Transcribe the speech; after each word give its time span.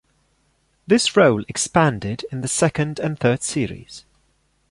This 0.87 1.15
role 1.15 1.43
expanded 1.47 2.25
in 2.31 2.41
the 2.41 2.47
second 2.47 2.97
and 2.99 3.19
third 3.19 3.43
series. 3.43 4.03